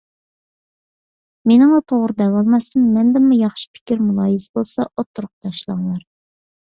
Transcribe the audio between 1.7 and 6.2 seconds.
توغرا دەۋالماستىن، مەندىنمۇ ياخشى پىكىر، مۇلاھىزە بولسا ئوتتۇرىغا تاشلاڭلار.